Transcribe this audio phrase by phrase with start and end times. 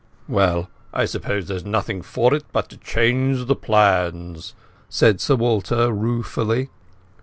[0.27, 4.55] "Well, I suppose there is nothing for it but to change the plans,"
[4.89, 6.69] said Sir Walter ruefully.